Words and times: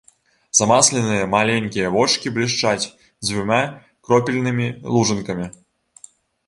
Замасленыя 0.59 1.27
маленькія 1.33 1.91
вочкі 1.97 2.33
блішчаць 2.39 2.91
дзвюма 3.25 3.61
кропельнымі 4.09 4.67
лужынкамі. 4.97 5.45